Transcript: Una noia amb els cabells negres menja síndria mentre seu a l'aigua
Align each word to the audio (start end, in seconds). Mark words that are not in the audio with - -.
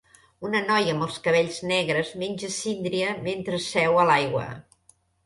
Una 0.47 0.59
noia 0.67 0.93
amb 0.93 1.05
els 1.07 1.19
cabells 1.27 1.59
negres 1.71 2.09
menja 2.21 2.49
síndria 2.55 3.13
mentre 3.29 3.61
seu 3.67 4.01
a 4.05 4.07
l'aigua 4.13 4.49